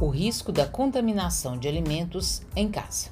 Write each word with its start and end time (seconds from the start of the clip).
O 0.00 0.10
risco 0.10 0.52
da 0.52 0.64
contaminação 0.64 1.58
de 1.58 1.66
alimentos 1.66 2.42
em 2.54 2.70
casa. 2.70 3.08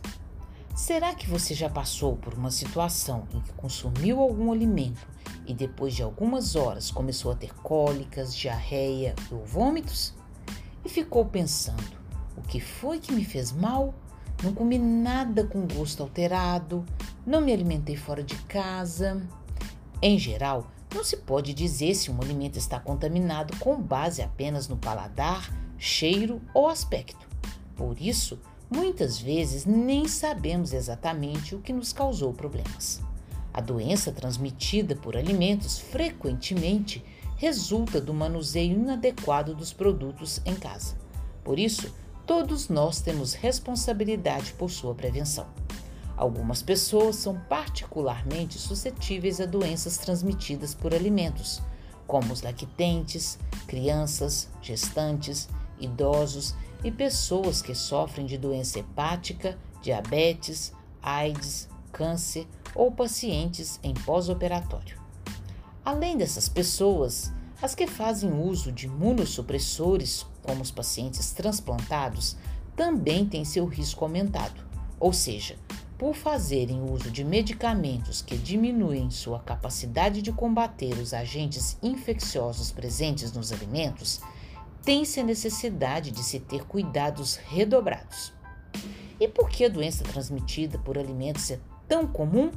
Será 0.72 1.17
que 1.17 1.29
você 1.29 1.53
já 1.53 1.69
passou 1.69 2.15
por 2.15 2.35
uma 2.35 2.53
situação 2.53 3.27
em 3.35 3.40
que 3.40 3.53
consumiu 3.54 4.21
algum 4.21 4.53
alimento 4.53 5.04
e 5.45 5.53
depois 5.53 5.96
de 5.96 6.04
algumas 6.04 6.54
horas 6.54 6.93
começou 6.93 7.33
a 7.33 7.35
ter 7.35 7.53
cólicas, 7.54 8.33
diarreia 8.33 9.17
ou 9.33 9.44
vômitos? 9.44 10.15
E 10.85 10.88
ficou 10.88 11.25
pensando: 11.25 11.99
o 12.37 12.43
que 12.43 12.61
foi 12.61 13.01
que 13.01 13.12
me 13.12 13.25
fez 13.25 13.51
mal? 13.51 13.93
Não 14.44 14.54
comi 14.54 14.79
nada 14.79 15.44
com 15.44 15.66
gosto 15.66 16.05
alterado, 16.05 16.84
não 17.27 17.41
me 17.41 17.53
alimentei 17.53 17.97
fora 17.97 18.23
de 18.23 18.37
casa. 18.43 19.27
Em 20.01 20.16
geral, 20.21 20.71
não 20.95 21.03
se 21.03 21.16
pode 21.16 21.53
dizer 21.53 21.97
se 21.97 22.12
um 22.12 22.23
alimento 22.23 22.61
está 22.61 22.79
contaminado 22.79 23.57
com 23.59 23.75
base 23.75 24.23
apenas 24.23 24.69
no 24.69 24.77
paladar 24.77 25.66
cheiro 25.79 26.41
ou 26.55 26.69
aspecto. 26.69 27.27
Por 27.75 28.01
isso, 28.01 28.39
muitas 28.71 29.19
vezes 29.19 29.65
nem 29.65 30.09
sabemos 30.09 30.73
exatamente 30.73 31.55
o 31.55 31.61
que 31.61 31.73
nos 31.73 31.93
causou 31.93 32.33
problemas. 32.33 33.02
A 33.52 33.61
doença 33.61 34.12
transmitida 34.12 34.95
por 34.95 35.16
alimentos 35.16 35.79
frequentemente 35.79 37.05
resulta 37.37 38.01
do 38.01 38.12
manuseio 38.12 38.75
inadequado 38.75 39.55
dos 39.55 39.73
produtos 39.73 40.41
em 40.45 40.55
casa. 40.55 40.95
Por 41.45 41.59
isso, 41.59 41.95
todos 42.27 42.69
nós 42.69 43.01
temos 43.01 43.35
responsabilidade 43.35 44.52
por 44.55 44.71
sua 44.71 44.95
prevenção. 44.95 45.47
Algumas 46.16 46.63
pessoas 46.63 47.16
são 47.16 47.38
particularmente 47.49 48.59
suscetíveis 48.59 49.41
a 49.41 49.47
doenças 49.47 49.99
transmitidas 49.99 50.74
por 50.74 50.95
alimentos, 50.95 51.63
como 52.07 52.33
os 52.33 52.41
lactentes, 52.41 53.38
crianças, 53.66 54.49
gestantes, 54.63 55.49
idosos 55.79 56.55
e 56.85 56.91
pessoas 56.91 57.63
que 57.63 57.74
sofrem 57.74 58.27
de 58.27 58.38
doença 58.38 58.79
hepática, 58.79 59.59
diabetes, 59.82 60.73
AIDS, 61.02 61.69
câncer 61.93 62.46
ou 62.74 62.93
pacientes 62.93 63.80
em 63.82 63.95
pós-operatório. 63.95 65.00
Além 65.84 66.16
dessas 66.16 66.48
pessoas, 66.48 67.32
as 67.62 67.74
que 67.74 67.86
fazem 67.86 68.32
uso 68.32 68.70
de 68.70 68.86
imunossupressores, 68.86 70.27
como 70.42 70.60
os 70.60 70.70
pacientes 70.70 71.32
transplantados, 71.32 72.36
também 72.74 73.24
têm 73.24 73.44
seu 73.44 73.64
risco 73.64 74.04
aumentado, 74.04 74.62
ou 75.00 75.12
seja, 75.12 75.56
por 75.97 76.14
fazerem 76.14 76.82
uso 76.82 77.10
de 77.10 77.24
medicamentos 77.24 78.20
que 78.20 78.36
diminuem 78.36 79.10
sua 79.10 79.41
capacidade 79.41 80.20
de 80.20 80.30
combater 80.30 80.98
os 80.98 81.14
agentes 81.14 81.78
infecciosos 81.82 82.70
presentes 82.70 83.32
nos 83.32 83.50
alimentos, 83.50 84.20
tem-se 84.86 85.18
a 85.18 85.24
necessidade 85.24 86.12
de 86.12 86.22
se 86.22 86.38
ter 86.38 86.64
cuidados 86.64 87.34
redobrados. 87.48 88.32
E 89.18 89.26
por 89.26 89.50
que 89.50 89.64
a 89.64 89.68
doença 89.68 90.04
transmitida 90.04 90.78
por 90.78 90.96
alimentos 90.96 91.50
é 91.50 91.58
tão 91.88 92.06
comum? 92.06 92.52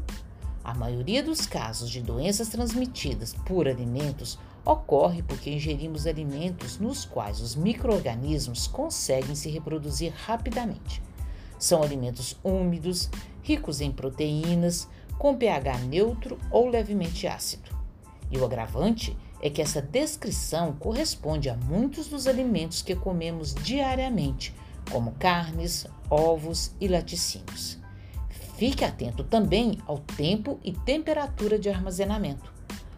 A 0.63 0.75
maioria 0.75 1.23
dos 1.23 1.47
casos 1.47 1.89
de 1.89 2.03
doenças 2.03 2.49
transmitidas 2.49 3.33
por 3.33 3.67
alimentos 3.67 4.37
ocorre 4.63 5.23
porque 5.23 5.49
ingerimos 5.49 6.05
alimentos 6.05 6.77
nos 6.77 7.03
quais 7.03 7.41
os 7.41 7.55
micro-organismos 7.55 8.67
conseguem 8.67 9.33
se 9.33 9.49
reproduzir 9.49 10.13
rapidamente. 10.15 11.01
São 11.57 11.81
alimentos 11.81 12.37
úmidos, 12.43 13.09
ricos 13.41 13.81
em 13.81 13.91
proteínas, 13.91 14.87
com 15.17 15.35
pH 15.35 15.79
neutro 15.79 16.37
ou 16.51 16.69
levemente 16.69 17.25
ácido. 17.25 17.75
E 18.29 18.37
o 18.37 18.45
agravante 18.45 19.17
é 19.17 19.28
que 19.47 19.61
essa 19.61 19.79
descrição 19.79 20.73
corresponde 20.73 21.49
a 21.49 21.55
muitos 21.55 22.07
dos 22.07 22.25
alimentos 22.25 22.81
que 22.81 22.95
comemos 22.95 23.53
diariamente, 23.53 24.55
como 24.91 25.11
carnes, 25.19 25.85
ovos 26.09 26.71
e 26.81 26.87
laticínios. 26.87 27.77
Fique 28.57 28.83
atento 28.83 29.23
também 29.23 29.77
ao 29.85 29.99
tempo 29.99 30.59
e 30.63 30.73
temperatura 30.73 31.59
de 31.59 31.69
armazenamento. 31.69 32.51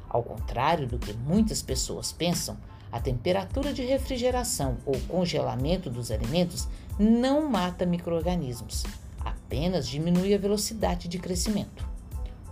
Ao 0.09 0.23
contrário 0.23 0.87
do 0.87 0.97
que 0.97 1.13
muitas 1.13 1.61
pessoas 1.61 2.11
pensam, 2.11 2.57
a 2.91 2.99
temperatura 2.99 3.71
de 3.71 3.83
refrigeração 3.83 4.77
ou 4.85 4.99
congelamento 5.01 5.89
dos 5.89 6.11
alimentos 6.11 6.67
não 6.97 7.49
mata 7.49 7.85
microorganismos, 7.85 8.83
apenas 9.23 9.87
diminui 9.87 10.33
a 10.33 10.37
velocidade 10.37 11.07
de 11.07 11.19
crescimento. 11.19 11.90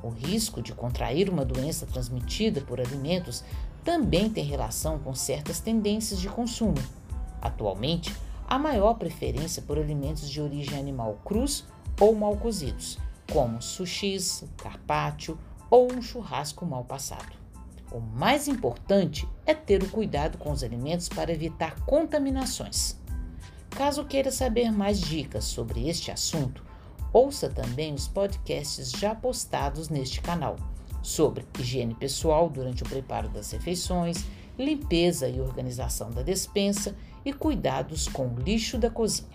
O 0.02 0.10
risco 0.10 0.62
de 0.62 0.74
contrair 0.74 1.30
uma 1.30 1.44
doença 1.44 1.86
transmitida 1.86 2.62
por 2.62 2.80
alimentos 2.80 3.44
também 3.84 4.30
tem 4.30 4.44
relação 4.44 5.00
com 5.00 5.14
certas 5.14 5.60
tendências 5.60 6.20
de 6.20 6.30
consumo. 6.30 6.78
Atualmente, 7.42 8.16
há 8.48 8.58
maior 8.58 8.96
preferência 8.96 9.62
por 9.62 9.78
alimentos 9.78 10.30
de 10.30 10.42
origem 10.42 10.78
animal 10.78 11.20
crus 11.26 11.66
ou 12.00 12.16
mal 12.16 12.36
cozidos, 12.38 12.98
como 13.32 13.62
sushis, 13.62 14.44
carpaccio 14.58 15.38
ou 15.70 15.92
um 15.92 16.02
churrasco 16.02 16.66
mal 16.66 16.84
passado. 16.84 17.38
O 17.92 18.00
mais 18.00 18.48
importante 18.48 19.28
é 19.46 19.54
ter 19.54 19.82
o 19.82 19.90
cuidado 19.90 20.38
com 20.38 20.52
os 20.52 20.64
alimentos 20.64 21.10
para 21.10 21.32
evitar 21.32 21.80
contaminações. 21.86 22.96
Caso 23.72 24.06
queira 24.06 24.32
saber 24.32 24.72
mais 24.72 25.00
dicas 25.00 25.46
sobre 25.46 25.88
este 25.88 26.12
assunto, 26.12 26.64
ouça 27.12 27.50
também 27.50 27.94
os 27.94 28.08
podcasts 28.08 28.92
já 28.92 29.16
postados 29.16 29.90
neste 29.90 30.22
canal 30.22 30.56
sobre 31.02 31.46
higiene 31.58 31.94
pessoal 31.94 32.50
durante 32.50 32.84
o 32.84 32.90
preparo 32.90 33.30
das 33.30 33.52
refeições, 33.52 34.26
limpeza 34.58 35.28
e 35.30 35.40
organização 35.40 36.12
da 36.12 36.22
despensa 36.22 36.96
e 37.24 37.32
cuidados 37.32 38.08
com 38.08 38.28
o 38.28 38.40
lixo 38.40 38.78
da 38.78 38.90
cozinha. 38.90 39.30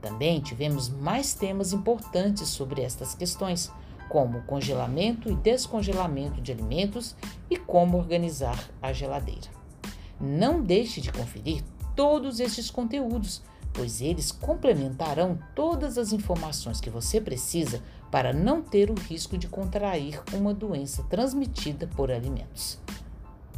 Também 0.00 0.40
tivemos 0.40 0.88
mais 0.88 1.34
temas 1.34 1.72
importantes 1.72 2.48
sobre 2.48 2.82
estas 2.82 3.14
questões, 3.14 3.70
como 4.08 4.42
congelamento 4.42 5.30
e 5.30 5.34
descongelamento 5.34 6.40
de 6.40 6.52
alimentos 6.52 7.16
e 7.48 7.56
como 7.56 7.96
organizar 7.96 8.58
a 8.80 8.92
geladeira. 8.92 9.48
Não 10.20 10.62
deixe 10.62 11.00
de 11.00 11.10
conferir 11.10 11.62
todos 11.96 12.40
estes 12.40 12.70
conteúdos, 12.70 13.42
pois 13.72 14.00
eles 14.00 14.30
complementarão 14.30 15.38
todas 15.54 15.96
as 15.98 16.12
informações 16.12 16.80
que 16.80 16.90
você 16.90 17.20
precisa 17.20 17.82
para 18.10 18.32
não 18.32 18.62
ter 18.62 18.90
o 18.90 18.94
risco 18.94 19.38
de 19.38 19.48
contrair 19.48 20.22
uma 20.32 20.52
doença 20.52 21.02
transmitida 21.04 21.86
por 21.86 22.10
alimentos. 22.10 22.78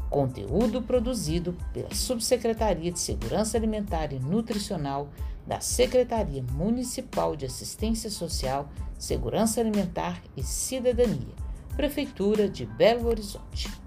Conteúdo 0.09 0.81
produzido 0.81 1.57
pela 1.73 1.93
Subsecretaria 1.93 2.93
de 2.93 3.01
Segurança 3.01 3.57
Alimentar 3.57 4.13
e 4.13 4.21
Nutricional 4.21 5.09
da 5.45 5.61
Secretaria 5.61 6.43
Municipal 6.53 7.35
de 7.35 7.47
Assistência 7.47 8.09
Social, 8.09 8.69
Segurança 8.97 9.61
Alimentar 9.61 10.23
e 10.37 10.43
Cidadania, 10.43 11.35
Prefeitura 11.77 12.49
de 12.49 12.65
Belo 12.65 13.09
Horizonte. 13.09 13.84